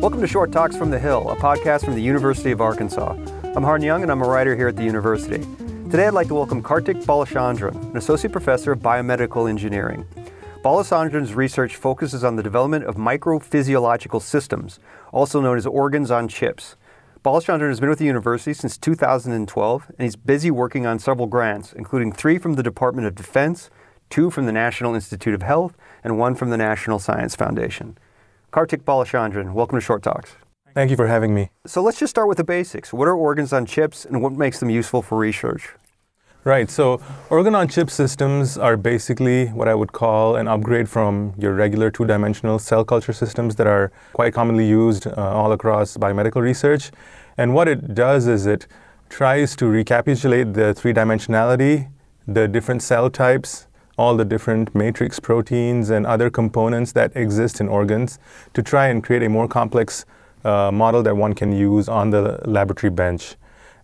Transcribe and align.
Welcome 0.00 0.20
to 0.20 0.28
Short 0.28 0.52
Talks 0.52 0.76
from 0.76 0.92
the 0.92 0.98
Hill, 1.00 1.28
a 1.28 1.34
podcast 1.34 1.84
from 1.84 1.96
the 1.96 2.00
University 2.00 2.52
of 2.52 2.60
Arkansas. 2.60 3.16
I'm 3.42 3.64
Hardin 3.64 3.84
Young 3.84 4.02
and 4.04 4.12
I'm 4.12 4.22
a 4.22 4.28
writer 4.28 4.54
here 4.54 4.68
at 4.68 4.76
the 4.76 4.84
university. 4.84 5.44
Today 5.90 6.06
I'd 6.06 6.14
like 6.14 6.28
to 6.28 6.36
welcome 6.36 6.62
Kartik 6.62 6.98
Balachandran, 6.98 7.90
an 7.90 7.96
associate 7.96 8.30
professor 8.30 8.70
of 8.70 8.78
biomedical 8.78 9.50
engineering. 9.50 10.06
Balachandran's 10.62 11.34
research 11.34 11.74
focuses 11.74 12.22
on 12.22 12.36
the 12.36 12.44
development 12.44 12.84
of 12.84 12.94
microphysiological 12.94 14.22
systems, 14.22 14.78
also 15.10 15.40
known 15.40 15.58
as 15.58 15.66
organs 15.66 16.12
on 16.12 16.28
chips. 16.28 16.76
Balachandran 17.24 17.68
has 17.68 17.80
been 17.80 17.88
with 17.88 17.98
the 17.98 18.04
university 18.04 18.54
since 18.54 18.78
2012, 18.78 19.86
and 19.88 20.04
he's 20.04 20.14
busy 20.14 20.52
working 20.52 20.86
on 20.86 21.00
several 21.00 21.26
grants, 21.26 21.72
including 21.72 22.12
three 22.12 22.38
from 22.38 22.54
the 22.54 22.62
Department 22.62 23.08
of 23.08 23.16
Defense, 23.16 23.68
two 24.10 24.30
from 24.30 24.46
the 24.46 24.52
National 24.52 24.94
Institute 24.94 25.34
of 25.34 25.42
Health, 25.42 25.76
and 26.04 26.20
one 26.20 26.36
from 26.36 26.50
the 26.50 26.56
National 26.56 27.00
Science 27.00 27.34
Foundation. 27.34 27.98
Kartik 28.50 28.82
Balachandran, 28.82 29.52
welcome 29.52 29.76
to 29.76 29.84
Short 29.84 30.02
Talks. 30.02 30.34
Thank 30.72 30.90
you 30.90 30.96
for 30.96 31.06
having 31.06 31.34
me. 31.34 31.50
So 31.66 31.82
let's 31.82 31.98
just 31.98 32.10
start 32.10 32.28
with 32.28 32.38
the 32.38 32.44
basics. 32.44 32.94
What 32.94 33.06
are 33.06 33.14
organs 33.14 33.52
on 33.52 33.66
chips 33.66 34.06
and 34.06 34.22
what 34.22 34.32
makes 34.32 34.58
them 34.58 34.70
useful 34.70 35.02
for 35.02 35.18
research? 35.18 35.68
Right, 36.44 36.70
so 36.70 36.98
organ 37.28 37.54
on 37.54 37.68
chip 37.68 37.90
systems 37.90 38.56
are 38.56 38.78
basically 38.78 39.48
what 39.48 39.68
I 39.68 39.74
would 39.74 39.92
call 39.92 40.36
an 40.36 40.48
upgrade 40.48 40.88
from 40.88 41.34
your 41.36 41.52
regular 41.52 41.90
two 41.90 42.06
dimensional 42.06 42.58
cell 42.58 42.86
culture 42.86 43.12
systems 43.12 43.56
that 43.56 43.66
are 43.66 43.92
quite 44.14 44.32
commonly 44.32 44.66
used 44.66 45.06
uh, 45.06 45.12
all 45.16 45.52
across 45.52 45.98
biomedical 45.98 46.40
research. 46.40 46.90
And 47.36 47.52
what 47.52 47.68
it 47.68 47.94
does 47.94 48.26
is 48.26 48.46
it 48.46 48.66
tries 49.10 49.54
to 49.56 49.66
recapitulate 49.66 50.54
the 50.54 50.72
three 50.72 50.94
dimensionality, 50.94 51.90
the 52.26 52.48
different 52.48 52.82
cell 52.82 53.10
types, 53.10 53.67
all 53.98 54.16
the 54.16 54.24
different 54.24 54.74
matrix 54.74 55.20
proteins 55.20 55.90
and 55.90 56.06
other 56.06 56.30
components 56.30 56.92
that 56.92 57.14
exist 57.16 57.60
in 57.60 57.68
organs 57.68 58.18
to 58.54 58.62
try 58.62 58.86
and 58.86 59.02
create 59.02 59.22
a 59.24 59.28
more 59.28 59.48
complex 59.48 60.06
uh, 60.44 60.70
model 60.72 61.02
that 61.02 61.16
one 61.16 61.34
can 61.34 61.52
use 61.52 61.88
on 61.88 62.10
the 62.10 62.40
laboratory 62.44 62.90
bench. 62.90 63.34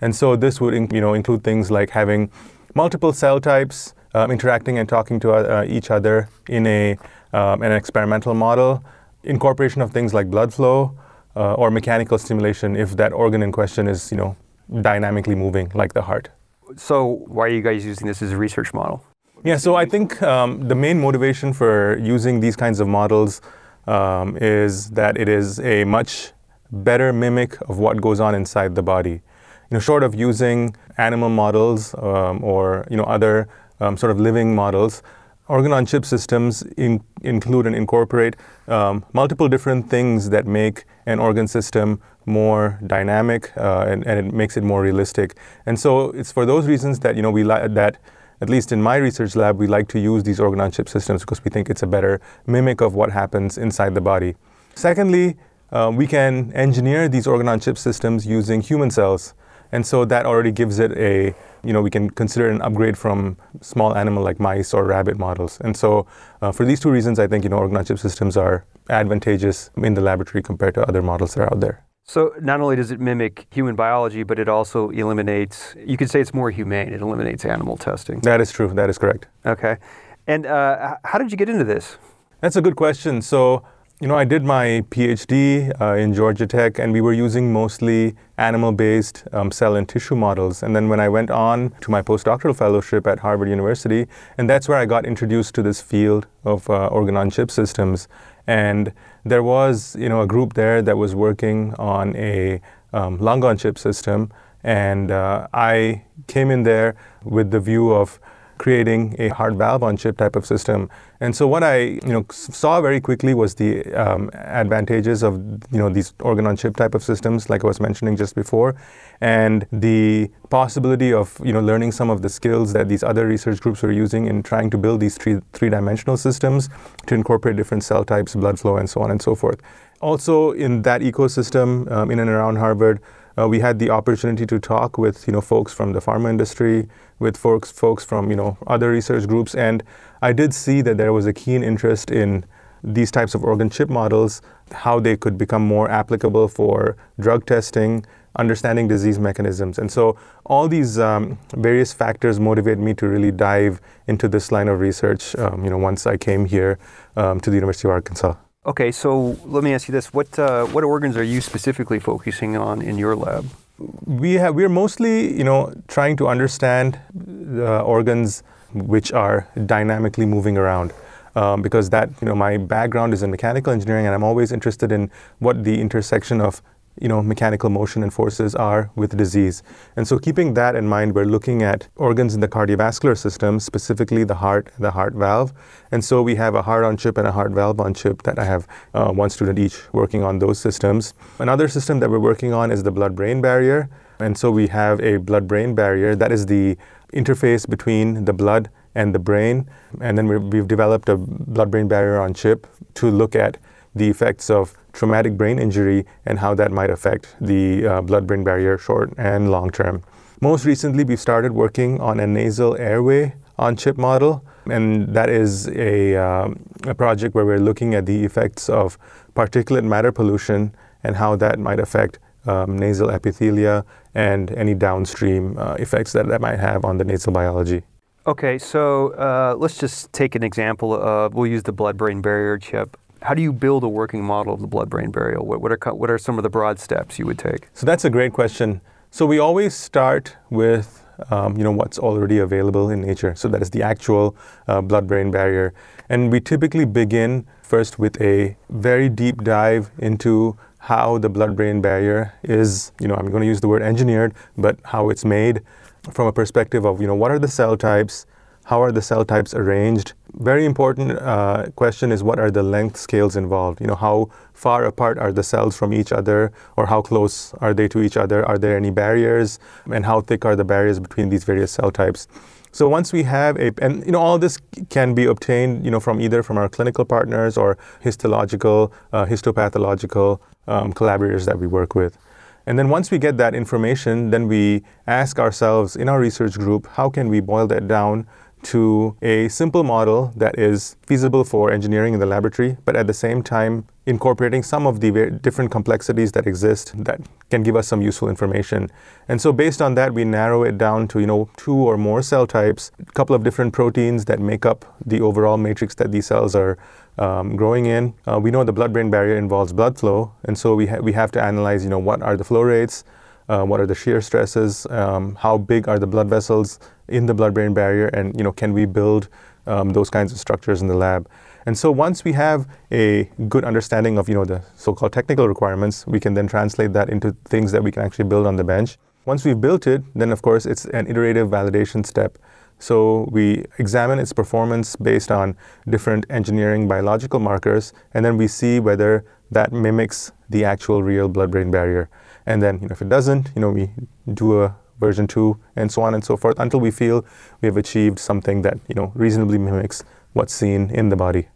And 0.01 0.15
so 0.15 0.37
this 0.37 0.61
would 0.61 0.75
you 0.93 1.01
know, 1.01 1.15
include 1.15 1.43
things 1.43 1.71
like 1.71 1.91
having 1.91 2.31
multiple 2.75 3.13
cell 3.13 3.41
types 3.41 3.95
um, 4.15 4.31
interacting 4.31 4.79
and 4.79 4.89
talking 4.89 5.19
to 5.21 5.33
uh, 5.33 5.65
each 5.67 5.91
other 5.91 6.29
in 6.49 6.67
a, 6.67 6.97
um, 7.33 7.63
an 7.63 7.73
experimental 7.73 8.35
model, 8.35 8.85
incorporation 9.25 9.83
of 9.83 9.91
things 9.93 10.15
like 10.15 10.31
blood 10.31 10.55
flow 10.55 10.97
uh, 11.35 11.55
or 11.55 11.71
mechanical 11.71 12.19
stimulation 12.19 12.77
if 12.77 12.97
that 12.97 13.13
organ 13.13 13.43
in 13.43 13.51
question 13.51 13.89
is 13.89 14.13
you 14.13 14.17
know, 14.17 14.37
dynamically 14.81 15.35
moving 15.35 15.71
like 15.75 15.93
the 15.93 16.03
heart. 16.03 16.29
So 16.77 17.25
why 17.27 17.47
are 17.47 17.49
you 17.49 17.63
guys 17.63 17.85
using 17.85 18.07
this 18.07 18.23
as 18.23 18.31
a 18.31 18.37
research 18.37 18.73
model? 18.73 19.05
Yeah, 19.45 19.59
so 19.59 19.75
I 19.75 19.85
think 19.85 20.23
um, 20.23 20.69
the 20.69 20.75
main 20.75 20.99
motivation 20.99 21.53
for 21.53 21.99
using 21.99 22.41
these 22.41 22.57
kinds 22.57 22.81
of 22.81 22.89
models 22.89 23.43
um, 23.87 24.39
is 24.39 24.89
that 24.93 25.19
it 25.19 25.29
is 25.29 25.61
a 25.61 25.85
much 25.85 26.33
better 26.73 27.13
mimic 27.13 27.61
of 27.69 27.79
what 27.79 28.01
goes 28.01 28.21
on 28.21 28.35
inside 28.35 28.75
the 28.75 28.83
body. 28.83 29.11
You 29.11 29.73
know, 29.73 29.81
short 29.81 30.03
of 30.03 30.15
using 30.15 30.75
animal 30.97 31.29
models 31.29 31.95
um, 31.99 32.43
or 32.43 32.87
you 32.91 32.97
know 32.97 33.05
other 33.05 33.47
um, 33.81 33.99
sort 33.99 34.13
of 34.13 34.19
living 34.19 34.55
models, 34.55 35.03
organ 35.47 35.75
on 35.75 35.85
chip 35.85 36.07
systems 36.07 36.63
in, 36.79 37.05
include 37.21 37.67
and 37.67 37.77
incorporate 37.77 38.37
um, 38.69 39.05
multiple 39.13 39.51
different 39.51 39.91
things 39.91 40.31
that 40.31 40.47
make 40.47 40.87
an 41.05 41.19
organ 41.19 41.47
system 41.47 42.01
more 42.25 42.81
dynamic 42.87 43.55
uh, 43.59 43.85
and, 43.87 44.07
and, 44.07 44.27
it 44.27 44.33
makes 44.33 44.57
it 44.57 44.63
more 44.63 44.81
realistic. 44.81 45.37
And 45.67 45.79
so 45.79 46.13
it's 46.13 46.33
for 46.33 46.47
those 46.47 46.67
reasons 46.67 47.01
that 47.01 47.15
you 47.15 47.21
know 47.21 47.31
we 47.31 47.45
li- 47.45 47.69
that 47.69 47.99
at 48.41 48.51
least 48.51 48.73
in 48.73 48.83
my 48.83 48.97
research 48.97 49.37
lab, 49.37 49.59
we 49.59 49.67
like 49.67 49.89
to 49.89 49.99
use 49.99 50.23
these 50.23 50.41
organ 50.41 50.61
on 50.61 50.71
chip 50.71 50.89
systems 50.89 51.23
because 51.23 51.45
we 51.45 51.51
think 51.51 51.71
it's 51.71 51.83
a 51.83 51.87
better 51.87 52.21
mimic 52.47 52.81
of 52.81 52.95
what 52.95 53.11
happens 53.11 53.59
inside 53.59 53.95
the 53.95 54.01
body. 54.01 54.35
Secondly, 54.75 55.37
uh, 55.73 55.91
we 55.95 56.07
can 56.07 56.53
engineer 56.53 57.09
these 57.09 57.27
organ 57.27 57.49
on 57.49 57.61
chip 57.61 57.79
systems 57.79 58.27
using 58.27 58.61
human 58.61 58.91
cells. 58.91 59.35
And 59.73 59.85
so 59.85 60.05
that 60.05 60.25
already 60.25 60.53
gives 60.53 60.79
it 60.79 60.93
a, 60.93 61.35
you 61.65 61.73
know, 61.73 61.83
we 61.83 61.91
can 61.91 62.11
consider 62.11 62.49
an 62.49 62.63
upgrade 62.63 62.97
from 62.97 63.37
small 63.61 63.97
animal 63.97 64.23
like 64.23 64.39
mice 64.39 64.73
or 64.73 64.85
rabbit 64.85 65.19
models. 65.19 65.59
And 65.63 65.77
so 65.77 66.07
uh, 66.43 66.53
for 66.53 66.65
these 66.65 66.79
two 66.79 66.91
reasons, 66.91 67.19
I 67.19 67.27
think, 67.27 67.43
you 67.43 67.51
know, 67.51 67.59
organ 67.59 67.77
on 67.77 67.85
chip 67.85 67.99
systems 67.99 68.37
are 68.37 68.65
advantageous 68.89 69.71
in 69.77 69.95
the 69.95 70.01
laboratory 70.01 70.43
compared 70.43 70.75
to 70.75 70.87
other 70.87 71.03
models 71.03 71.35
that 71.35 71.43
are 71.43 71.53
out 71.53 71.61
there. 71.61 71.85
So 72.07 72.35
not 72.41 72.61
only 72.61 72.77
does 72.77 72.91
it 72.91 73.01
mimic 73.01 73.47
human 73.51 73.77
biology, 73.77 74.25
but 74.25 74.39
it 74.39 74.49
also 74.49 74.91
eliminates, 74.91 75.75
you 75.79 75.97
could 75.97 76.11
say 76.11 76.21
it's 76.21 76.35
more 76.35 76.51
humane. 76.51 76.93
It 76.93 77.01
eliminates 77.01 77.47
animal 77.47 77.79
testing. 77.79 78.21
That 78.21 78.43
is 78.43 78.53
true. 78.53 78.69
That 78.69 78.91
is 78.91 78.99
correct. 78.99 79.27
Okay. 79.47 79.79
And 80.27 80.45
uh, 80.45 80.97
how 81.05 81.19
did 81.19 81.31
you 81.31 81.39
get 81.39 81.49
into 81.49 81.65
this? 81.65 81.97
That's 82.41 82.57
a 82.57 82.63
good 82.63 82.77
question. 82.77 83.23
So, 83.23 83.65
you 84.01 84.09
know, 84.09 84.17
I 84.17 84.25
did 84.25 84.45
my 84.45 84.85
PhD 84.91 85.73
uh, 85.81 85.95
in 85.95 86.13
Georgia 86.13 86.47
Tech, 86.47 86.79
and 86.79 86.93
we 86.93 87.01
were 87.01 87.15
using 87.15 87.53
mostly 87.53 88.15
animal 88.37 88.73
based 88.73 89.25
um, 89.33 89.51
cell 89.51 89.77
and 89.77 89.89
tissue 89.89 90.17
models. 90.17 90.63
And 90.63 90.77
then 90.77 90.91
when 90.91 91.01
I 91.01 91.09
went 91.09 91.31
on 91.31 91.71
to 91.81 91.91
my 91.91 92.03
postdoctoral 92.03 92.55
fellowship 92.55 93.07
at 93.07 93.21
Harvard 93.21 93.49
University, 93.49 94.07
and 94.37 94.51
that's 94.51 94.69
where 94.69 94.77
I 94.77 94.85
got 94.85 95.07
introduced 95.07 95.55
to 95.55 95.63
this 95.63 95.81
field 95.81 96.27
of 96.45 96.69
uh, 96.69 96.89
organ 96.89 97.17
on 97.17 97.31
chip 97.31 97.51
systems. 97.51 98.09
And 98.47 98.93
there 99.25 99.43
was, 99.43 99.97
you 99.97 100.09
know, 100.09 100.21
a 100.23 100.27
group 100.27 100.55
there 100.55 100.83
that 100.83 100.97
was 100.97 101.15
working 101.15 101.75
on 101.75 102.15
a 102.17 102.61
um, 102.93 103.19
lung 103.19 103.45
on 103.45 103.57
chip 103.57 103.79
system, 103.79 104.31
and 104.63 105.11
uh, 105.11 105.49
I 105.53 106.05
came 106.27 106.51
in 106.51 106.63
there 106.63 106.95
with 107.23 107.51
the 107.51 107.61
view 107.61 107.93
of 107.93 108.21
creating 108.59 109.17
a 109.19 109.29
heart 109.29 109.55
valve 109.55 109.83
on 109.83 109.97
chip 109.97 110.17
type 110.17 110.37
of 110.37 110.47
system. 110.47 110.89
And 111.21 111.35
so 111.35 111.47
what 111.47 111.63
I 111.63 111.79
you 111.79 112.13
know 112.13 112.27
saw 112.31 112.81
very 112.81 113.01
quickly 113.01 113.35
was 113.35 113.55
the 113.55 113.93
um, 113.95 114.31
advantages 114.35 115.23
of 115.23 115.35
you 115.71 115.79
know 115.79 115.89
these 115.89 116.15
organ 116.21 116.47
on 116.47 116.57
chip 116.57 116.77
type 116.77 116.95
of 116.95 117.03
systems, 117.03 117.49
like 117.49 117.65
I 117.65 117.67
was 117.67 117.81
mentioning 117.81 118.17
just 118.17 118.35
before, 118.35 118.77
and 119.21 119.67
the 119.73 120.31
possibility 120.51 121.13
of 121.13 121.41
you 121.45 121.53
know 121.53 121.61
learning 121.61 121.93
some 121.93 122.11
of 122.11 122.23
the 122.23 122.29
skills 122.29 122.73
that 122.73 122.89
these 122.89 123.03
other 123.03 123.27
research 123.27 123.61
groups 123.61 123.83
were 123.83 123.93
using 123.93 124.27
in 124.27 124.43
trying 124.43 124.71
to 124.71 124.79
build 124.79 125.01
these 125.01 125.17
three 125.17 125.41
three 125.53 125.71
dimensional 125.71 126.17
systems 126.17 126.69
to 127.07 127.15
incorporate 127.15 127.57
different 127.57 127.85
cell 127.85 128.05
types, 128.05 128.35
blood 128.35 128.59
flow, 128.59 128.77
and 128.77 128.89
so 128.89 129.01
on 129.01 129.11
and 129.11 129.23
so 129.23 129.35
forth. 129.35 129.61
Also 130.01 130.51
in 130.53 130.83
that 130.83 131.01
ecosystem 131.01 131.91
um, 131.91 132.11
in 132.11 132.19
and 132.19 132.29
around 132.29 132.57
Harvard 132.57 133.01
uh, 133.39 133.49
we 133.49 133.61
had 133.61 133.79
the 133.79 133.91
opportunity 133.91 134.47
to 134.47 134.59
talk 134.59 134.99
with 134.99 135.27
you 135.27 135.33
know 135.33 135.41
folks 135.41 135.73
from 135.73 135.93
the 135.93 136.01
pharma 136.01 136.31
industry, 136.31 136.89
with 137.19 137.37
folks 137.37 137.71
folks 137.71 138.05
from 138.05 138.31
you 138.31 138.37
know 138.37 138.57
other 138.67 138.91
research 138.91 139.27
groups, 139.27 139.55
and 139.55 139.83
I 140.23 140.33
did 140.33 140.55
see 140.55 140.83
that 140.83 140.97
there 140.97 141.13
was 141.13 141.27
a 141.27 141.33
keen 141.33 141.63
interest 141.63 142.11
in 142.11 142.45
these 142.83 143.11
types 143.11 143.35
of 143.35 143.43
organ 143.43 143.71
chip 143.71 143.89
models, 143.89 144.43
how 144.71 145.01
they 145.01 145.17
could 145.17 145.39
become 145.39 145.67
more 145.67 145.91
applicable 145.91 146.49
for 146.49 146.97
drug 147.19 147.47
testing, 147.47 148.05
understanding 148.37 148.89
disease 148.89 149.19
mechanisms, 149.19 149.79
and 149.79 149.91
so 149.91 150.17
all 150.45 150.69
these 150.69 150.99
um, 150.99 151.39
various 151.55 151.93
factors 151.93 152.39
motivate 152.39 152.79
me 152.79 152.93
to 152.95 153.09
really 153.09 153.33
dive 153.33 153.81
into 154.07 154.29
this 154.29 154.53
line 154.53 154.69
of 154.69 154.81
research. 154.81 155.35
Um, 155.37 155.65
you 155.65 155.71
know, 155.71 155.79
once 155.79 156.07
I 156.07 156.17
came 156.17 156.45
here 156.45 156.79
um, 157.17 157.41
to 157.41 157.51
the 157.51 157.57
University 157.57 157.89
of 157.89 157.93
Arkansas. 157.93 158.35
Okay, 158.67 158.93
so 158.93 159.37
let 159.45 159.63
me 159.63 159.75
ask 159.75 159.89
you 159.89 159.93
this: 159.93 160.13
what 160.13 160.39
uh, 160.39 160.65
what 160.67 160.85
organs 160.85 161.17
are 161.17 161.23
you 161.23 161.41
specifically 161.41 162.01
focusing 162.01 162.57
on 162.57 162.83
in 162.83 162.99
your 162.99 163.15
lab? 163.15 163.47
We 163.79 164.35
have 164.35 164.55
we're 164.55 164.69
mostly 164.69 165.37
you 165.37 165.45
know 165.45 165.73
trying 165.89 166.17
to 166.19 166.29
understand 166.29 166.99
the 167.15 167.81
organs 167.81 168.43
which 168.73 169.13
are 169.13 169.49
dynamically 169.67 170.27
moving 170.27 170.57
around. 170.57 170.93
Um, 171.37 171.63
because 171.63 171.91
that 171.91 172.11
you 172.21 172.29
know 172.29 172.37
my 172.37 172.59
background 172.59 173.13
is 173.13 173.25
in 173.25 173.31
mechanical 173.33 173.73
engineering 173.73 174.07
and 174.07 174.15
I'm 174.15 174.23
always 174.23 174.53
interested 174.53 174.93
in 174.93 175.11
what 175.41 175.65
the 175.65 175.81
intersection 175.81 176.41
of 176.41 176.63
you 177.01 177.09
know, 177.09 177.23
mechanical 177.23 177.71
motion 177.71 178.03
and 178.03 178.13
forces 178.13 178.55
are 178.55 178.91
with 178.95 179.17
disease. 179.17 179.63
And 179.97 180.07
so 180.07 180.19
keeping 180.19 180.55
that 180.55 180.77
in 180.77 180.87
mind, 180.87 181.15
we're 181.15 181.25
looking 181.25 181.63
at 181.63 181.89
organs 181.97 182.35
in 182.35 182.41
the 182.41 182.49
cardiovascular 182.49 183.17
system, 183.19 183.59
specifically 183.59 184.25
the 184.25 184.37
heart, 184.37 184.71
the 184.79 184.93
heart 184.93 185.15
valve. 185.15 185.53
And 185.91 186.05
so 186.05 186.23
we 186.23 186.37
have 186.37 186.55
a 186.55 186.63
heart 186.63 186.85
on 186.85 186.97
chip 186.97 187.19
and 187.19 187.27
a 187.27 187.33
heart 187.33 187.53
valve 187.53 187.81
on 187.81 187.95
chip 187.95 188.23
that 188.23 188.39
I 188.39 188.45
have 188.45 188.69
uh, 188.95 189.11
one 189.11 189.31
student 189.31 189.59
each 189.59 189.93
working 189.93 190.23
on 190.23 190.39
those 190.39 190.59
systems. 190.59 191.15
Another 191.39 191.69
system 191.69 192.01
that 192.01 192.11
we're 192.11 192.19
working 192.19 192.53
on 192.53 192.71
is 192.71 192.83
the 192.83 192.93
blood-brain 192.93 193.41
barrier. 193.41 193.89
And 194.21 194.39
so 194.39 194.51
we 194.51 194.69
have 194.69 195.01
a 195.01 195.17
blood-brain 195.17 195.75
barrier 195.75 196.15
that 196.15 196.31
is 196.31 196.47
the 196.47 196.77
interface 197.13 197.69
between 197.69 198.25
the 198.25 198.33
blood 198.33 198.71
and 198.95 199.13
the 199.15 199.19
brain. 199.19 199.69
And 200.01 200.17
then 200.17 200.29
we've 200.29 200.69
developed 200.69 201.09
a 201.09 201.17
blood-brain 201.17 201.89
barrier 201.89 202.21
on 202.21 202.35
chip 202.35 202.69
to 202.95 203.11
look 203.11 203.35
at 203.35 203.59
the 203.95 204.09
effects 204.09 204.51
of 204.51 204.77
traumatic 204.95 205.37
brain 205.37 205.59
injury 205.59 206.07
and 206.25 206.39
how 206.39 206.55
that 206.55 206.73
might 206.73 206.89
affect 206.89 207.37
the 207.41 207.87
uh, 207.87 208.01
blood 208.01 208.27
brain 208.27 208.45
barrier 208.45 208.79
short 208.79 209.13
and 209.19 209.51
long 209.51 209.71
term. 209.71 210.03
Most 210.41 210.65
recently, 210.65 211.05
we've 211.05 211.21
started 211.21 211.53
working 211.53 212.01
on 212.01 212.21
a 212.21 212.27
nasal 212.27 212.77
airway 212.77 213.35
on 213.59 213.77
chip 213.77 213.97
model, 213.97 214.45
and 214.71 215.09
that 215.15 215.29
is 215.29 215.69
a, 215.69 216.17
um, 216.17 216.59
a 216.85 216.95
project 216.95 217.35
where 217.35 217.45
we're 217.45 217.61
looking 217.61 217.95
at 217.95 218.07
the 218.07 218.25
effects 218.25 218.69
of 218.69 218.99
particulate 219.35 219.85
matter 219.85 220.13
pollution 220.13 220.75
and 221.03 221.17
how 221.17 221.37
that 221.37 221.59
might 221.59 221.81
affect 221.81 222.19
um, 222.47 222.79
nasal 222.79 223.09
epithelia 223.09 223.85
and 224.15 224.51
any 224.53 224.75
downstream 224.75 225.57
uh, 225.59 225.75
effects 225.75 226.13
that 226.13 226.27
that 226.29 226.41
might 226.41 226.59
have 226.59 226.85
on 226.85 226.99
the 226.99 227.05
nasal 227.05 227.33
biology. 227.33 227.83
Okay, 228.27 228.59
so 228.59 229.11
uh, 229.15 229.55
let's 229.59 229.77
just 229.77 230.13
take 230.13 230.35
an 230.35 230.43
example 230.43 230.95
of, 230.95 231.35
we'll 231.35 231.47
use 231.47 231.63
the 231.63 231.73
blood 231.73 231.97
brain 231.97 232.23
barrier 232.23 232.59
chip 232.59 232.97
how 233.25 233.33
do 233.33 233.41
you 233.41 233.53
build 233.53 233.83
a 233.85 233.89
working 233.89 234.23
model 234.23 234.53
of 234.53 234.61
the 234.61 234.67
blood-brain 234.67 235.11
barrier? 235.11 235.41
What, 235.41 235.63
what, 235.63 235.73
are, 235.73 235.95
what 235.95 236.11
are 236.11 236.19
some 236.19 236.39
of 236.39 236.43
the 236.43 236.51
broad 236.51 236.79
steps 236.79 237.19
you 237.19 237.25
would 237.25 237.39
take? 237.39 237.69
So 237.73 237.87
that's 237.87 238.05
a 238.05 238.11
great 238.11 238.35
question. 238.35 238.83
So 239.11 239.25
we 239.25 239.39
always 239.39 239.75
start 239.75 240.37
with 240.51 241.01
um, 241.31 241.57
you 241.57 241.63
know 241.63 241.71
what's 241.71 241.99
already 241.99 242.39
available 242.39 242.91
in 242.91 243.01
nature. 243.01 243.35
So 243.37 243.49
that 243.49 243.63
is 243.63 243.71
the 243.71 243.83
actual 243.83 244.37
uh, 244.67 244.81
blood-brain 244.83 245.31
barrier, 245.31 245.73
and 246.09 246.33
we 246.33 246.41
typically 246.41 246.85
begin 246.85 247.47
first 247.63 248.01
with 248.01 248.21
a 248.21 248.57
very 248.69 249.09
deep 249.09 249.45
dive 249.45 249.93
into 249.99 250.59
how 250.79 251.19
the 251.19 251.29
blood-brain 251.29 251.81
barrier 251.81 252.35
is. 252.43 252.91
You 253.01 253.07
know, 253.07 253.15
I'm 253.15 253.31
going 253.31 253.43
to 253.43 253.47
use 253.47 253.61
the 253.61 253.69
word 253.69 253.83
engineered, 253.83 254.35
but 254.59 254.77
how 254.85 255.09
it's 255.09 255.25
made 255.25 255.63
from 256.11 256.27
a 256.27 256.33
perspective 256.33 256.85
of 256.85 257.01
you 257.01 257.07
know 257.07 257.15
what 257.15 257.31
are 257.31 257.39
the 257.39 257.49
cell 257.49 257.77
types, 257.77 258.27
how 258.65 258.83
are 258.83 258.93
the 258.93 259.03
cell 259.03 259.25
types 259.25 259.55
arranged, 259.55 260.15
very 260.35 260.65
important 260.65 261.13
uh, 261.13 261.67
question 261.77 262.11
is 262.11 262.23
what 262.23 262.39
are 262.39 262.51
the 262.51 262.63
length 262.63 262.97
scales 262.97 263.37
involved? 263.37 263.81
You 263.81 263.87
know, 263.87 263.95
how 263.95 264.31
far 264.53 264.85
apart 264.85 265.19
are 265.19 265.33
the 265.33 265.43
cells 265.43 265.77
from 265.77 265.93
each 265.93 266.13
other, 266.13 266.53
or 266.77 266.87
how 266.87 267.03
close 267.03 267.55
are 267.61 267.73
they 267.73 267.89
to 267.89 268.03
each 268.03 268.17
other? 268.17 268.45
Are 268.45 268.59
there 268.59 268.77
any 268.77 268.91
barriers, 268.91 269.59
and 269.93 270.05
how 270.05 270.21
thick 270.21 270.45
are 270.45 270.57
the 270.57 270.65
barriers 270.65 270.99
between 270.99 271.29
these 271.29 271.45
various 271.45 271.71
cell 271.71 271.91
types? 271.91 272.27
So 272.73 272.89
once 272.89 273.13
we 273.13 273.23
have 273.23 273.57
a, 273.57 273.71
and 273.81 274.05
you 274.05 274.11
know, 274.11 274.21
all 274.21 274.39
this 274.39 274.59
can 274.91 275.15
be 275.15 275.27
obtained, 275.27 275.85
you 275.85 275.93
know, 275.93 276.01
from 276.01 276.21
either 276.21 276.43
from 276.43 276.59
our 276.59 276.69
clinical 276.69 277.05
partners 277.05 277.57
or 277.57 277.79
histological, 278.03 278.93
uh, 279.13 279.27
histopathological 279.27 280.41
um, 280.67 280.93
collaborators 280.93 281.47
that 281.47 281.57
we 281.57 281.69
work 281.69 281.95
with. 281.95 282.19
And 282.67 282.77
then 282.77 282.89
once 282.89 283.13
we 283.13 283.19
get 283.19 283.37
that 283.37 283.55
information, 283.55 284.31
then 284.31 284.49
we 284.49 284.83
ask 285.07 285.39
ourselves 285.39 285.95
in 285.95 286.09
our 286.09 286.19
research 286.19 286.55
group, 286.55 286.89
how 286.89 287.11
can 287.11 287.29
we 287.29 287.39
boil 287.39 287.69
that 287.69 287.87
down 287.87 288.27
to 288.65 289.17
a 289.23 289.49
simple 289.49 289.85
model 289.85 290.33
that 290.37 290.59
is 290.59 290.97
feasible 291.07 291.45
for 291.45 291.71
engineering 291.71 292.15
in 292.15 292.21
the 292.21 292.27
laboratory, 292.27 292.77
but 292.85 292.97
at 292.97 293.07
the 293.07 293.15
same 293.15 293.43
time 293.43 293.87
incorporating 294.07 294.63
some 294.63 294.87
of 294.87 295.01
the 295.01 295.31
different 295.43 295.71
complexities 295.71 296.33
that 296.33 296.47
exist 296.47 296.93
that 297.05 297.21
can 297.51 297.63
give 297.63 297.77
us 297.77 297.89
some 297.89 298.03
useful 298.03 298.29
information. 298.29 298.91
And 299.29 299.41
so 299.41 299.53
based 299.53 299.81
on 299.81 299.95
that, 299.95 300.13
we 300.13 300.25
narrow 300.25 300.63
it 300.63 300.77
down 300.77 301.09
to, 301.09 301.21
you 301.21 301.27
know, 301.27 301.49
two 301.57 301.75
or 301.75 301.97
more 301.97 302.21
cell 302.23 302.47
types, 302.47 302.91
a 302.99 303.05
couple 303.13 303.35
of 303.35 303.43
different 303.43 303.73
proteins 303.73 304.25
that 304.27 304.41
make 304.41 304.67
up 304.67 304.85
the 305.07 305.21
overall 305.21 305.57
matrix 305.57 305.95
that 305.95 306.13
these 306.13 306.27
cells 306.27 306.55
are 306.55 306.77
um, 307.19 307.57
growing 307.57 307.87
in. 307.87 308.13
Uh, 308.27 308.39
we 308.39 308.51
know 308.51 308.65
the 308.65 308.73
blood-brain 308.73 309.11
barrier 309.11 309.37
involves 309.37 309.73
blood 309.73 309.99
flow, 309.99 310.33
and 310.45 310.59
so 310.59 310.75
we, 310.75 310.87
ha- 310.87 310.99
we 310.99 311.13
have 311.13 311.31
to 311.31 311.43
analyze, 311.43 311.85
you 311.85 311.91
know, 311.91 311.99
what 311.99 312.21
are 312.23 312.37
the 312.37 312.45
flow 312.45 312.63
rates, 312.63 313.05
uh, 313.49 313.65
what 313.65 313.81
are 313.81 313.87
the 313.87 313.95
shear 313.95 314.21
stresses, 314.21 314.87
um, 314.91 315.35
how 315.37 315.59
big 315.59 315.89
are 315.89 315.99
the 315.99 316.07
blood 316.07 316.29
vessels 316.29 316.79
in 317.09 317.27
the 317.27 317.35
blood-brain 317.35 317.75
barrier, 317.75 318.09
and 318.09 318.37
you 318.37 318.45
know, 318.45 318.53
can 318.53 318.73
we 318.73 318.87
build 318.87 319.29
um, 319.67 319.91
those 319.91 320.11
kinds 320.11 320.33
of 320.33 320.39
structures 320.39 320.81
in 320.83 320.89
the 320.89 320.97
lab? 320.97 321.29
And 321.67 321.79
so 321.79 321.91
once 321.91 322.25
we 322.25 322.33
have 322.33 322.69
a 322.93 323.31
good 323.49 323.65
understanding 323.65 324.19
of 324.19 324.29
you 324.29 324.35
know 324.35 324.45
the 324.45 324.63
so-called 324.77 325.13
technical 325.13 325.49
requirements, 325.49 326.07
we 326.07 326.21
can 326.21 326.35
then 326.35 326.47
translate 326.47 326.93
that 326.93 327.09
into 327.09 327.35
things 327.47 327.73
that 327.73 327.83
we 327.83 327.91
can 327.91 328.03
actually 328.03 328.29
build 328.29 328.47
on 328.47 328.57
the 328.57 328.65
bench. 328.65 328.99
Once 329.25 329.45
we've 329.45 329.61
built 329.61 329.87
it, 329.87 330.03
then 330.15 330.31
of 330.31 330.43
course 330.43 330.67
it's 330.67 330.85
an 330.87 331.07
iterative 331.07 331.49
validation 331.49 332.05
step. 332.05 332.37
So 332.79 333.29
we 333.31 333.65
examine 333.79 334.19
its 334.19 334.33
performance 334.33 334.97
based 334.97 335.31
on 335.31 335.57
different 335.89 336.27
engineering 336.29 336.87
biological 336.87 337.41
markers, 337.41 337.95
and 338.13 338.25
then 338.25 338.37
we 338.37 338.47
see 338.47 338.81
whether 338.81 339.25
that 339.51 339.73
mimics 339.73 340.33
the 340.51 340.65
actual 340.65 341.03
real 341.03 341.29
blood-brain 341.29 341.71
barrier. 341.71 342.11
And 342.47 342.63
then, 342.63 342.81
you 342.81 342.89
know, 342.89 342.93
if 342.93 343.03
it 343.03 343.09
doesn't, 343.09 343.51
you 343.55 343.61
know, 343.61 343.71
we 343.71 343.91
do 344.33 344.63
a 344.63 344.77
version 345.01 345.27
two, 345.27 345.59
and 345.77 345.91
so 345.91 346.03
on 346.03 346.15
and 346.15 346.25
so 346.25 346.37
forth, 346.37 346.59
until 346.59 346.81
we 346.81 346.91
feel 346.91 347.25
we 347.61 347.67
have 347.67 347.77
achieved 347.77 348.19
something 348.19 348.63
that, 348.63 348.79
you 348.89 348.95
know, 348.95 349.13
reasonably 349.15 349.59
mimics 349.59 350.05
what's 350.35 350.55
seen 350.55 350.91
in 350.91 351.09
the 351.09 351.17
body. 351.17 351.49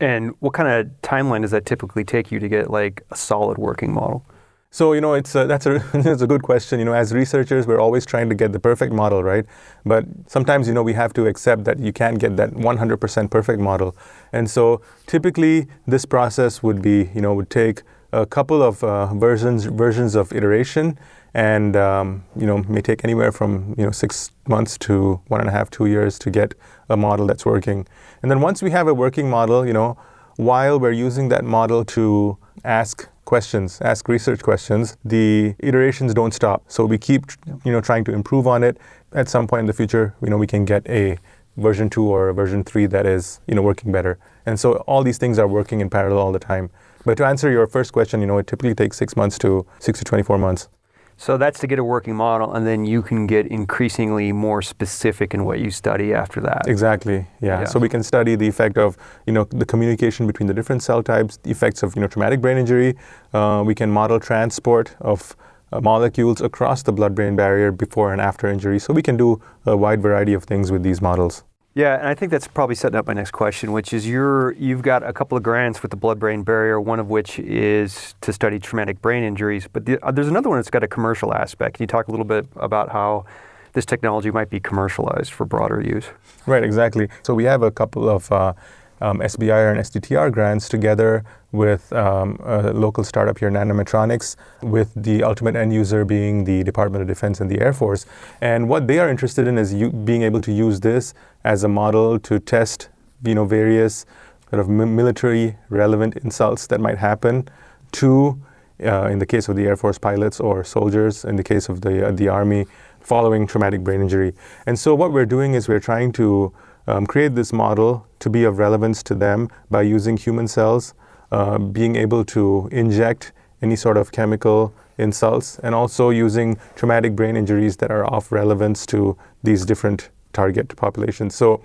And 0.00 0.34
what 0.40 0.54
kind 0.54 0.68
of 0.68 0.86
timeline 1.02 1.42
does 1.42 1.50
that 1.52 1.66
typically 1.66 2.04
take 2.04 2.30
you 2.30 2.38
to 2.38 2.48
get 2.48 2.70
like 2.70 3.02
a 3.10 3.16
solid 3.16 3.58
working 3.58 3.92
model? 3.92 4.26
So 4.74 4.92
you 4.92 5.00
know, 5.00 5.14
it's 5.14 5.32
a, 5.36 5.46
that's 5.46 5.66
a 5.66 5.78
that's 5.94 6.20
a 6.20 6.26
good 6.26 6.42
question. 6.42 6.80
You 6.80 6.84
know, 6.84 6.94
as 6.94 7.14
researchers, 7.14 7.64
we're 7.64 7.78
always 7.78 8.04
trying 8.04 8.28
to 8.28 8.34
get 8.34 8.52
the 8.52 8.58
perfect 8.58 8.92
model, 8.92 9.22
right? 9.22 9.46
But 9.86 10.04
sometimes 10.26 10.66
you 10.66 10.74
know 10.74 10.82
we 10.82 10.94
have 10.94 11.12
to 11.12 11.28
accept 11.28 11.62
that 11.66 11.78
you 11.78 11.92
can't 11.92 12.18
get 12.18 12.36
that 12.38 12.50
100% 12.50 13.30
perfect 13.30 13.60
model. 13.60 13.96
And 14.32 14.50
so 14.50 14.82
typically, 15.06 15.68
this 15.86 16.04
process 16.04 16.60
would 16.64 16.82
be 16.82 17.08
you 17.14 17.20
know 17.20 17.34
would 17.34 17.50
take 17.50 17.82
a 18.14 18.26
couple 18.26 18.62
of 18.62 18.82
uh, 18.84 19.12
versions 19.14 19.64
versions 19.64 20.14
of 20.14 20.32
iteration, 20.32 20.98
and 21.34 21.76
um, 21.76 22.24
you 22.36 22.46
know 22.46 22.58
may 22.68 22.80
take 22.80 23.04
anywhere 23.04 23.32
from 23.32 23.74
you 23.76 23.84
know 23.84 23.90
six 23.90 24.30
months 24.48 24.78
to 24.78 25.20
one 25.28 25.40
and 25.40 25.48
a 25.48 25.52
half 25.52 25.68
two 25.70 25.86
years 25.86 26.18
to 26.20 26.30
get 26.30 26.54
a 26.88 26.96
model 26.96 27.26
that's 27.26 27.44
working. 27.44 27.86
And 28.22 28.30
then 28.30 28.40
once 28.40 28.62
we 28.62 28.70
have 28.70 28.88
a 28.88 28.94
working 28.94 29.28
model, 29.28 29.66
you 29.66 29.72
know, 29.72 29.98
while 30.36 30.78
we're 30.78 30.92
using 30.92 31.28
that 31.30 31.44
model 31.44 31.84
to 31.96 32.38
ask 32.64 33.08
questions, 33.24 33.80
ask 33.80 34.08
research 34.08 34.42
questions, 34.42 34.96
the 35.04 35.54
iterations 35.58 36.14
don't 36.14 36.32
stop. 36.32 36.62
So 36.68 36.84
we 36.86 36.98
keep 36.98 37.24
you 37.64 37.72
know 37.72 37.80
trying 37.80 38.04
to 38.04 38.12
improve 38.12 38.46
on 38.46 38.62
it. 38.62 38.78
At 39.12 39.28
some 39.28 39.46
point 39.46 39.60
in 39.60 39.66
the 39.66 39.72
future, 39.72 40.14
you 40.22 40.30
know 40.30 40.38
we 40.38 40.46
can 40.46 40.64
get 40.64 40.88
a 40.88 41.18
version 41.56 41.88
two 41.88 42.04
or 42.04 42.32
version 42.32 42.64
three 42.64 42.86
that 42.86 43.06
is 43.06 43.40
you 43.46 43.54
know 43.54 43.62
working 43.62 43.92
better. 43.92 44.18
And 44.46 44.58
so 44.58 44.74
all 44.86 45.02
these 45.02 45.18
things 45.18 45.38
are 45.38 45.48
working 45.48 45.80
in 45.80 45.90
parallel 45.90 46.18
all 46.18 46.32
the 46.32 46.38
time. 46.38 46.70
But 47.04 47.16
to 47.18 47.26
answer 47.26 47.50
your 47.50 47.66
first 47.66 47.92
question, 47.92 48.20
you 48.20 48.26
know, 48.26 48.38
it 48.38 48.46
typically 48.46 48.74
takes 48.74 48.96
six 48.96 49.16
months 49.16 49.38
to 49.38 49.66
six 49.78 49.98
to 49.98 50.04
24 50.04 50.38
months. 50.38 50.68
So 51.16 51.36
that's 51.36 51.60
to 51.60 51.66
get 51.66 51.78
a 51.78 51.84
working 51.84 52.16
model, 52.16 52.54
and 52.54 52.66
then 52.66 52.84
you 52.84 53.00
can 53.00 53.26
get 53.26 53.46
increasingly 53.46 54.32
more 54.32 54.62
specific 54.62 55.32
in 55.32 55.44
what 55.44 55.60
you 55.60 55.70
study 55.70 56.12
after 56.12 56.40
that. 56.40 56.62
Exactly. 56.66 57.26
Yeah. 57.40 57.60
yeah. 57.60 57.64
So 57.64 57.78
we 57.78 57.88
can 57.88 58.02
study 58.02 58.34
the 58.34 58.48
effect 58.48 58.78
of 58.78 58.96
you 59.26 59.32
know 59.32 59.44
the 59.44 59.64
communication 59.64 60.26
between 60.26 60.48
the 60.48 60.54
different 60.54 60.82
cell 60.82 61.02
types, 61.02 61.36
the 61.38 61.50
effects 61.50 61.82
of 61.84 61.94
you 61.94 62.02
know 62.02 62.08
traumatic 62.08 62.40
brain 62.40 62.58
injury. 62.58 62.96
Uh, 63.32 63.62
we 63.64 63.74
can 63.74 63.90
model 63.90 64.18
transport 64.18 64.96
of 65.00 65.36
uh, 65.72 65.80
molecules 65.80 66.40
across 66.40 66.82
the 66.82 66.92
blood-brain 66.92 67.36
barrier 67.36 67.72
before 67.72 68.12
and 68.12 68.20
after 68.20 68.46
injury. 68.48 68.78
So 68.78 68.92
we 68.92 69.02
can 69.02 69.16
do 69.16 69.40
a 69.66 69.76
wide 69.76 70.02
variety 70.02 70.34
of 70.34 70.44
things 70.44 70.70
with 70.70 70.82
these 70.82 71.00
models. 71.00 71.44
Yeah, 71.76 71.98
and 71.98 72.06
I 72.06 72.14
think 72.14 72.30
that's 72.30 72.46
probably 72.46 72.76
setting 72.76 72.96
up 72.96 73.08
my 73.08 73.14
next 73.14 73.32
question, 73.32 73.72
which 73.72 73.92
is 73.92 74.08
you're 74.08 74.52
you've 74.52 74.82
got 74.82 75.02
a 75.02 75.12
couple 75.12 75.36
of 75.36 75.42
grants 75.42 75.82
with 75.82 75.90
the 75.90 75.96
blood-brain 75.96 76.44
barrier, 76.44 76.80
one 76.80 77.00
of 77.00 77.08
which 77.10 77.40
is 77.40 78.14
to 78.20 78.32
study 78.32 78.60
traumatic 78.60 79.02
brain 79.02 79.24
injuries, 79.24 79.66
but 79.72 79.84
the, 79.84 79.98
uh, 80.06 80.12
there's 80.12 80.28
another 80.28 80.48
one 80.48 80.58
that's 80.58 80.70
got 80.70 80.84
a 80.84 80.88
commercial 80.88 81.34
aspect. 81.34 81.76
Can 81.76 81.82
you 81.82 81.88
talk 81.88 82.06
a 82.06 82.12
little 82.12 82.24
bit 82.24 82.46
about 82.54 82.90
how 82.90 83.24
this 83.72 83.84
technology 83.84 84.30
might 84.30 84.50
be 84.50 84.60
commercialized 84.60 85.32
for 85.32 85.44
broader 85.44 85.80
use? 85.80 86.06
Right, 86.46 86.62
exactly. 86.62 87.08
So 87.24 87.34
we 87.34 87.42
have 87.42 87.62
a 87.62 87.72
couple 87.72 88.08
of 88.08 88.30
uh, 88.30 88.52
um, 89.00 89.18
SBIR 89.20 89.72
and 89.72 89.80
STTR 89.80 90.32
grants 90.32 90.68
together 90.68 91.24
with 91.52 91.92
um, 91.92 92.38
a 92.44 92.72
local 92.72 93.04
startup 93.04 93.38
here, 93.38 93.50
Nanometronics, 93.50 94.36
with 94.62 94.92
the 94.96 95.22
ultimate 95.22 95.56
end 95.56 95.72
user 95.72 96.04
being 96.04 96.44
the 96.44 96.64
Department 96.64 97.02
of 97.02 97.08
Defense 97.08 97.40
and 97.40 97.50
the 97.50 97.60
Air 97.60 97.72
Force. 97.72 98.06
And 98.40 98.68
what 98.68 98.86
they 98.86 98.98
are 98.98 99.08
interested 99.08 99.46
in 99.46 99.58
is 99.58 99.72
you, 99.72 99.90
being 99.90 100.22
able 100.22 100.40
to 100.42 100.52
use 100.52 100.80
this 100.80 101.14
as 101.44 101.64
a 101.64 101.68
model 101.68 102.18
to 102.20 102.38
test, 102.38 102.88
you 103.24 103.34
know, 103.34 103.44
various 103.44 104.06
sort 104.50 104.60
of 104.60 104.68
military 104.68 105.56
relevant 105.68 106.16
insults 106.18 106.66
that 106.68 106.80
might 106.80 106.98
happen 106.98 107.48
to, 107.92 108.40
uh, 108.84 109.06
in 109.06 109.18
the 109.18 109.26
case 109.26 109.48
of 109.48 109.56
the 109.56 109.66
Air 109.66 109.76
Force 109.76 109.98
pilots 109.98 110.40
or 110.40 110.64
soldiers, 110.64 111.24
in 111.24 111.36
the 111.36 111.44
case 111.44 111.68
of 111.68 111.80
the 111.80 112.08
uh, 112.08 112.10
the 112.10 112.28
Army, 112.28 112.66
following 113.00 113.46
traumatic 113.46 113.82
brain 113.82 114.00
injury. 114.00 114.32
And 114.66 114.78
so 114.78 114.94
what 114.94 115.12
we're 115.12 115.26
doing 115.26 115.54
is 115.54 115.68
we're 115.68 115.80
trying 115.80 116.12
to 116.12 116.52
um, 116.86 117.06
create 117.06 117.34
this 117.34 117.52
model 117.52 118.06
to 118.20 118.30
be 118.30 118.44
of 118.44 118.58
relevance 118.58 119.02
to 119.04 119.14
them 119.14 119.48
by 119.70 119.82
using 119.82 120.16
human 120.16 120.48
cells, 120.48 120.94
uh, 121.32 121.58
being 121.58 121.96
able 121.96 122.24
to 122.24 122.68
inject 122.72 123.32
any 123.62 123.76
sort 123.76 123.96
of 123.96 124.12
chemical 124.12 124.72
insults, 124.98 125.58
and 125.60 125.74
also 125.74 126.10
using 126.10 126.58
traumatic 126.76 127.16
brain 127.16 127.36
injuries 127.36 127.76
that 127.78 127.90
are 127.90 128.04
of 128.06 128.30
relevance 128.30 128.86
to 128.86 129.16
these 129.42 129.64
different 129.64 130.10
target 130.32 130.74
populations. 130.76 131.34
So 131.34 131.62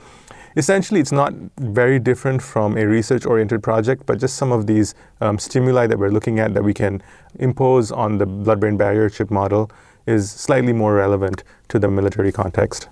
essentially, 0.56 1.00
it's 1.00 1.12
not 1.12 1.34
very 1.60 2.00
different 2.00 2.42
from 2.42 2.78
a 2.78 2.86
research 2.86 3.26
oriented 3.26 3.62
project, 3.62 4.06
but 4.06 4.20
just 4.20 4.36
some 4.38 4.52
of 4.52 4.68
these 4.68 4.96
um, 5.22 5.38
stimuli 5.38 5.88
that 5.88 6.00
we're 6.00 6.10
looking 6.10 6.40
at 6.40 6.54
that 6.54 6.64
we 6.64 6.74
can 6.74 7.02
impose 7.40 7.92
on 7.92 8.18
the 8.18 8.26
blood 8.26 8.60
brain 8.60 8.78
barrier 8.78 9.10
chip 9.10 9.30
model 9.30 9.70
is 10.06 10.32
slightly 10.32 10.74
more 10.74 10.96
relevant 10.96 11.44
to 11.68 11.80
the 11.80 11.90
military 11.90 12.32
context. 12.32 12.90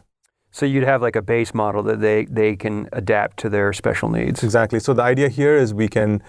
So 0.57 0.65
you'd 0.65 0.85
have 0.85 1.03
like 1.03 1.15
a 1.15 1.21
base 1.21 1.53
model 1.53 1.83
that 1.83 2.01
they, 2.01 2.25
they 2.25 2.55
can 2.55 2.89
adapt 2.91 3.37
to 3.41 3.47
their 3.47 3.73
special 3.73 4.09
needs. 4.09 4.43
Exactly. 4.43 4.79
So 4.79 4.91
the 4.91 5.03
idea 5.03 5.29
here 5.29 5.55
is 5.55 5.71
we 5.71 5.87
can 5.87 6.19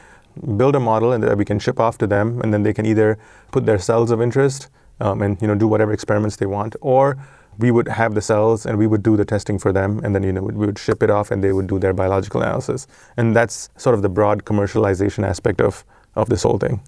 build 0.58 0.76
a 0.76 0.80
model 0.80 1.12
and 1.12 1.24
that 1.24 1.38
we 1.38 1.46
can 1.46 1.58
ship 1.58 1.80
off 1.80 1.96
to 1.96 2.06
them, 2.06 2.38
and 2.42 2.52
then 2.52 2.62
they 2.62 2.74
can 2.74 2.84
either 2.84 3.18
put 3.52 3.64
their 3.64 3.78
cells 3.78 4.10
of 4.10 4.20
interest 4.20 4.68
um, 5.00 5.22
and 5.22 5.40
you 5.40 5.48
know 5.48 5.54
do 5.54 5.66
whatever 5.66 5.94
experiments 5.94 6.36
they 6.36 6.44
want, 6.44 6.76
or 6.82 7.16
we 7.56 7.70
would 7.70 7.88
have 7.88 8.14
the 8.14 8.20
cells 8.20 8.66
and 8.66 8.76
we 8.76 8.86
would 8.86 9.02
do 9.02 9.16
the 9.16 9.24
testing 9.24 9.58
for 9.58 9.72
them, 9.72 9.98
and 10.04 10.14
then 10.14 10.22
you 10.22 10.32
know 10.32 10.42
we 10.42 10.66
would 10.66 10.78
ship 10.78 11.02
it 11.02 11.08
off 11.08 11.30
and 11.30 11.42
they 11.42 11.54
would 11.54 11.66
do 11.66 11.78
their 11.78 11.94
biological 11.94 12.42
analysis. 12.42 12.86
And 13.16 13.34
that's 13.34 13.70
sort 13.78 13.94
of 13.94 14.02
the 14.02 14.10
broad 14.10 14.44
commercialization 14.44 15.26
aspect 15.26 15.62
of 15.62 15.86
of 16.16 16.28
this 16.28 16.42
whole 16.42 16.58
thing. 16.58 16.82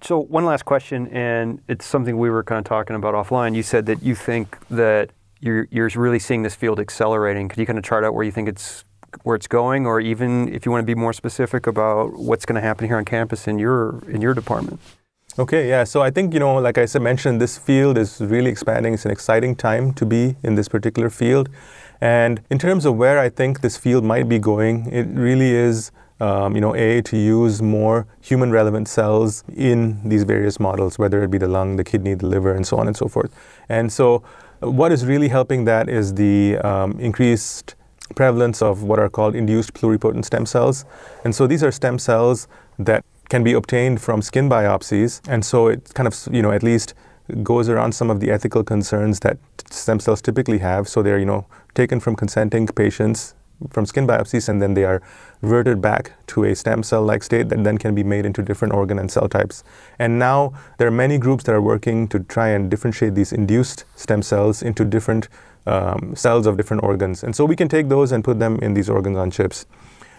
So 0.00 0.20
one 0.20 0.44
last 0.44 0.64
question, 0.64 1.08
and 1.08 1.60
it's 1.66 1.86
something 1.86 2.18
we 2.18 2.30
were 2.30 2.44
kind 2.44 2.60
of 2.60 2.64
talking 2.64 2.94
about 2.94 3.14
offline. 3.14 3.56
You 3.56 3.64
said 3.64 3.86
that 3.86 4.00
you 4.00 4.14
think 4.14 4.56
that 4.70 5.10
you're, 5.44 5.68
you're 5.70 5.90
really 5.94 6.18
seeing 6.18 6.42
this 6.42 6.54
field 6.54 6.80
accelerating. 6.80 7.48
Could 7.48 7.58
you 7.60 7.66
kind 7.66 7.78
of 7.78 7.84
chart 7.84 8.02
out 8.04 8.14
where 8.14 8.24
you 8.24 8.32
think 8.32 8.48
it's 8.48 8.84
where 9.22 9.36
it's 9.36 9.46
going, 9.46 9.86
or 9.86 10.00
even 10.00 10.52
if 10.52 10.66
you 10.66 10.72
want 10.72 10.82
to 10.82 10.86
be 10.86 10.94
more 10.94 11.12
specific 11.12 11.66
about 11.66 12.14
what's 12.14 12.44
going 12.44 12.60
to 12.60 12.60
happen 12.60 12.86
here 12.86 12.96
on 12.96 13.04
campus 13.04 13.46
in 13.46 13.58
your 13.58 14.02
in 14.08 14.20
your 14.20 14.34
department. 14.34 14.80
Okay, 15.36 15.68
yeah. 15.68 15.84
So 15.84 16.00
I 16.00 16.10
think, 16.10 16.32
you 16.32 16.38
know, 16.38 16.54
like 16.54 16.78
I 16.78 16.84
said, 16.84 17.02
mentioned, 17.02 17.40
this 17.40 17.58
field 17.58 17.98
is 17.98 18.20
really 18.20 18.50
expanding. 18.50 18.94
It's 18.94 19.04
an 19.04 19.10
exciting 19.10 19.56
time 19.56 19.92
to 19.94 20.06
be 20.06 20.36
in 20.44 20.54
this 20.54 20.68
particular 20.68 21.10
field. 21.10 21.48
And 22.00 22.40
in 22.50 22.58
terms 22.58 22.84
of 22.84 22.96
where 22.96 23.18
I 23.18 23.30
think 23.30 23.60
this 23.60 23.76
field 23.76 24.04
might 24.04 24.28
be 24.28 24.38
going, 24.38 24.86
it 24.92 25.06
really 25.08 25.50
is, 25.50 25.90
um, 26.20 26.54
you 26.54 26.60
know, 26.60 26.76
A, 26.76 27.02
to 27.02 27.16
use 27.16 27.60
more 27.60 28.06
human 28.20 28.52
relevant 28.52 28.86
cells 28.86 29.42
in 29.56 30.08
these 30.08 30.22
various 30.22 30.60
models, 30.60 31.00
whether 31.00 31.20
it 31.24 31.32
be 31.32 31.38
the 31.38 31.48
lung, 31.48 31.76
the 31.76 31.84
kidney, 31.84 32.14
the 32.14 32.26
liver, 32.26 32.54
and 32.54 32.64
so 32.64 32.76
on 32.76 32.86
and 32.86 32.96
so 32.96 33.08
forth. 33.08 33.34
And 33.68 33.92
so 33.92 34.22
what 34.70 34.92
is 34.92 35.04
really 35.06 35.28
helping 35.28 35.64
that 35.64 35.88
is 35.88 36.14
the 36.14 36.58
um, 36.58 36.98
increased 37.00 37.74
prevalence 38.14 38.62
of 38.62 38.82
what 38.82 38.98
are 38.98 39.08
called 39.08 39.34
induced 39.34 39.74
pluripotent 39.74 40.24
stem 40.24 40.46
cells. 40.46 40.84
And 41.24 41.34
so 41.34 41.46
these 41.46 41.62
are 41.62 41.72
stem 41.72 41.98
cells 41.98 42.46
that 42.78 43.04
can 43.28 43.42
be 43.42 43.52
obtained 43.54 44.00
from 44.02 44.20
skin 44.20 44.48
biopsies, 44.48 45.20
and 45.28 45.44
so 45.44 45.68
it 45.68 45.92
kind 45.94 46.06
of 46.06 46.28
you 46.30 46.42
know 46.42 46.52
at 46.52 46.62
least 46.62 46.94
goes 47.42 47.68
around 47.68 47.92
some 47.92 48.10
of 48.10 48.20
the 48.20 48.30
ethical 48.30 48.62
concerns 48.62 49.20
that 49.20 49.38
stem 49.70 49.98
cells 49.98 50.20
typically 50.20 50.58
have. 50.58 50.88
So 50.88 51.02
they're 51.02 51.18
you 51.18 51.24
know 51.26 51.46
taken 51.74 52.00
from 52.00 52.16
consenting 52.16 52.66
patients 52.66 53.34
from 53.70 53.86
skin 53.86 54.06
biopsies, 54.06 54.48
and 54.48 54.60
then 54.60 54.74
they 54.74 54.84
are 54.84 55.02
reverted 55.42 55.80
back 55.80 56.12
to 56.28 56.44
a 56.44 56.54
stem 56.54 56.82
cell-like 56.82 57.22
state 57.22 57.48
that 57.48 57.62
then 57.64 57.78
can 57.78 57.94
be 57.94 58.02
made 58.02 58.26
into 58.26 58.42
different 58.42 58.74
organ 58.74 58.98
and 58.98 59.10
cell 59.10 59.28
types. 59.28 59.62
And 59.98 60.18
now 60.18 60.52
there 60.78 60.88
are 60.88 60.96
many 61.04 61.18
groups 61.18 61.44
that 61.44 61.54
are 61.54 61.62
working 61.62 62.08
to 62.08 62.20
try 62.20 62.48
and 62.48 62.70
differentiate 62.70 63.14
these 63.14 63.32
induced 63.32 63.84
stem 63.96 64.22
cells 64.22 64.62
into 64.62 64.84
different 64.84 65.28
um, 65.66 66.14
cells 66.14 66.46
of 66.46 66.56
different 66.56 66.82
organs. 66.82 67.24
And 67.24 67.34
so 67.34 67.44
we 67.44 67.56
can 67.56 67.68
take 67.68 67.88
those 67.88 68.12
and 68.12 68.22
put 68.22 68.38
them 68.38 68.58
in 68.60 68.74
these 68.74 68.90
organs 68.90 69.16
on 69.16 69.30
chips. 69.30 69.66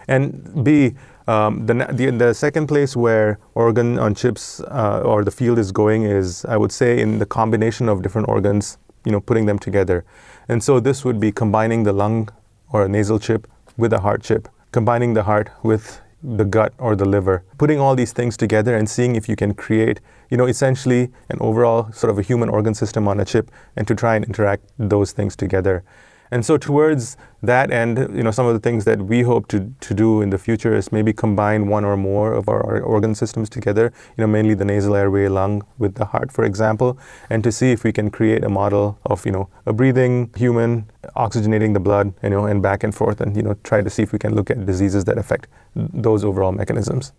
And 0.08 0.64
B, 0.64 0.94
um, 1.26 1.66
the, 1.66 1.74
the, 1.92 2.10
the, 2.10 2.32
second 2.34 2.68
place 2.68 2.96
where 2.96 3.40
organ 3.54 3.98
on 3.98 4.14
chips 4.14 4.60
uh, 4.60 5.02
or 5.04 5.24
the 5.24 5.32
field 5.32 5.58
is 5.58 5.72
going 5.72 6.04
is, 6.04 6.44
I 6.44 6.56
would 6.56 6.70
say, 6.70 7.00
in 7.00 7.18
the 7.18 7.26
combination 7.26 7.88
of 7.88 8.02
different 8.02 8.28
organs, 8.28 8.78
you 9.04 9.10
know, 9.10 9.20
putting 9.20 9.46
them 9.46 9.58
together. 9.58 10.04
And 10.48 10.62
so 10.62 10.78
this 10.78 11.04
would 11.04 11.18
be 11.18 11.32
combining 11.32 11.82
the 11.82 11.92
lung 11.92 12.28
or 12.76 12.84
a 12.84 12.88
nasal 12.88 13.18
chip 13.18 13.48
with 13.78 13.90
a 13.94 14.00
heart 14.00 14.22
chip, 14.22 14.48
combining 14.70 15.14
the 15.14 15.22
heart 15.22 15.48
with 15.62 16.02
the 16.22 16.44
gut 16.44 16.74
or 16.78 16.94
the 16.94 17.06
liver, 17.06 17.42
putting 17.56 17.80
all 17.80 17.96
these 17.96 18.12
things 18.12 18.36
together 18.36 18.76
and 18.76 18.90
seeing 18.90 19.16
if 19.16 19.30
you 19.30 19.36
can 19.36 19.54
create, 19.54 19.98
you 20.30 20.36
know, 20.36 20.44
essentially 20.44 21.10
an 21.30 21.38
overall 21.40 21.90
sort 21.92 22.10
of 22.10 22.18
a 22.18 22.22
human 22.22 22.50
organ 22.50 22.74
system 22.74 23.08
on 23.08 23.18
a 23.18 23.24
chip 23.24 23.50
and 23.76 23.88
to 23.88 23.94
try 23.94 24.14
and 24.14 24.26
interact 24.26 24.64
those 24.78 25.12
things 25.12 25.34
together. 25.36 25.84
And 26.30 26.44
so 26.44 26.58
towards 26.58 27.16
that 27.42 27.70
end, 27.70 27.98
you 28.14 28.22
know, 28.22 28.32
some 28.32 28.46
of 28.46 28.54
the 28.54 28.60
things 28.60 28.84
that 28.84 29.00
we 29.02 29.22
hope 29.22 29.46
to, 29.48 29.72
to 29.80 29.94
do 29.94 30.20
in 30.20 30.30
the 30.30 30.38
future 30.38 30.74
is 30.74 30.90
maybe 30.90 31.12
combine 31.12 31.68
one 31.68 31.84
or 31.84 31.96
more 31.96 32.32
of 32.32 32.48
our 32.48 32.80
organ 32.80 33.14
systems 33.14 33.48
together, 33.48 33.92
you 34.16 34.22
know, 34.22 34.26
mainly 34.26 34.54
the 34.54 34.64
nasal 34.64 34.96
airway, 34.96 35.28
lung 35.28 35.62
with 35.78 35.94
the 35.94 36.06
heart, 36.06 36.32
for 36.32 36.44
example, 36.44 36.98
and 37.30 37.44
to 37.44 37.52
see 37.52 37.70
if 37.70 37.84
we 37.84 37.92
can 37.92 38.10
create 38.10 38.42
a 38.44 38.48
model 38.48 38.98
of, 39.06 39.24
you 39.24 39.32
know, 39.32 39.48
a 39.64 39.72
breathing 39.72 40.30
human 40.36 40.90
oxygenating 41.16 41.74
the 41.74 41.80
blood, 41.80 42.14
you 42.22 42.30
know, 42.30 42.46
and 42.46 42.62
back 42.62 42.84
and 42.84 42.94
forth 42.94 43.20
and, 43.20 43.36
you 43.36 43.42
know, 43.42 43.54
try 43.64 43.82
to 43.82 43.90
see 43.90 44.02
if 44.02 44.12
we 44.12 44.18
can 44.18 44.34
look 44.34 44.50
at 44.50 44.64
diseases 44.66 45.04
that 45.04 45.18
affect 45.18 45.48
those 45.74 46.24
overall 46.24 46.52
mechanisms. 46.52 47.12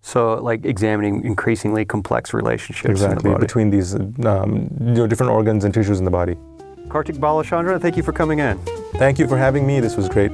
So, 0.00 0.34
like 0.34 0.64
examining 0.64 1.24
increasingly 1.24 1.84
complex 1.84 2.32
relationships 2.32 2.88
exactly 2.88 3.32
the 3.32 3.38
between 3.38 3.70
these 3.70 3.94
um, 3.94 4.68
you 4.80 4.94
know, 4.94 5.06
different 5.06 5.32
organs 5.32 5.64
and 5.64 5.74
tissues 5.74 5.98
in 5.98 6.04
the 6.04 6.10
body. 6.10 6.36
Kartik 6.88 7.16
Balachandran, 7.16 7.80
thank 7.80 7.96
you 7.96 8.02
for 8.02 8.12
coming 8.12 8.38
in. 8.38 8.58
Thank 8.94 9.18
you 9.18 9.26
for 9.26 9.36
having 9.36 9.66
me. 9.66 9.80
This 9.80 9.96
was 9.96 10.08
great. 10.08 10.30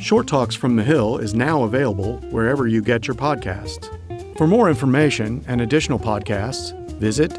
Short 0.00 0.26
Talks 0.26 0.56
from 0.56 0.76
the 0.76 0.82
Hill 0.82 1.18
is 1.18 1.34
now 1.34 1.62
available 1.64 2.16
wherever 2.30 2.66
you 2.66 2.82
get 2.82 3.06
your 3.06 3.14
podcasts. 3.14 3.88
For 4.36 4.46
more 4.46 4.68
information 4.68 5.44
and 5.46 5.60
additional 5.60 5.98
podcasts, 5.98 6.74
visit 6.94 7.38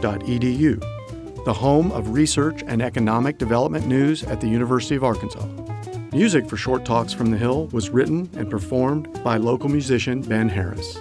arkansasresearch.uark.edu, 0.00 1.44
the 1.44 1.52
home 1.52 1.92
of 1.92 2.10
research 2.10 2.62
and 2.66 2.82
economic 2.82 3.38
development 3.38 3.86
news 3.86 4.22
at 4.24 4.40
the 4.40 4.48
University 4.48 4.96
of 4.96 5.04
Arkansas. 5.04 5.46
Music 6.12 6.48
for 6.48 6.56
Short 6.56 6.84
Talks 6.84 7.12
from 7.12 7.30
the 7.30 7.38
Hill 7.38 7.66
was 7.68 7.90
written 7.90 8.28
and 8.34 8.50
performed 8.50 9.22
by 9.22 9.36
local 9.36 9.68
musician 9.68 10.22
Ben 10.22 10.48
Harris. 10.48 10.98